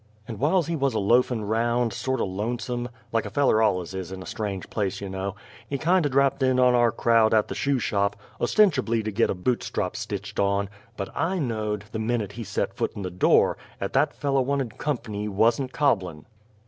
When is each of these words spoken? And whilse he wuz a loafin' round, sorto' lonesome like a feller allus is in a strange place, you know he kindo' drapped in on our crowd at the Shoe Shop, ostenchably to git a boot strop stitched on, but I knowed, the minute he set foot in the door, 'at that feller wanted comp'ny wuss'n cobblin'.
And 0.27 0.39
whilse 0.39 0.65
he 0.65 0.75
wuz 0.75 0.95
a 0.95 0.99
loafin' 0.99 1.43
round, 1.45 1.93
sorto' 1.93 2.25
lonesome 2.25 2.89
like 3.11 3.27
a 3.27 3.29
feller 3.29 3.61
allus 3.61 3.93
is 3.93 4.11
in 4.11 4.23
a 4.23 4.25
strange 4.25 4.67
place, 4.71 4.99
you 4.99 5.07
know 5.09 5.35
he 5.69 5.77
kindo' 5.77 6.09
drapped 6.09 6.41
in 6.41 6.59
on 6.59 6.73
our 6.73 6.91
crowd 6.91 7.35
at 7.35 7.49
the 7.49 7.53
Shoe 7.53 7.77
Shop, 7.77 8.15
ostenchably 8.41 9.03
to 9.03 9.11
git 9.11 9.29
a 9.29 9.35
boot 9.35 9.61
strop 9.61 9.95
stitched 9.95 10.39
on, 10.39 10.69
but 10.97 11.09
I 11.15 11.37
knowed, 11.37 11.83
the 11.91 11.99
minute 11.99 12.31
he 12.31 12.43
set 12.43 12.73
foot 12.73 12.95
in 12.95 13.03
the 13.03 13.11
door, 13.11 13.59
'at 13.79 13.93
that 13.93 14.15
feller 14.15 14.41
wanted 14.41 14.79
comp'ny 14.79 15.27
wuss'n 15.29 15.67
cobblin'. 15.71 16.25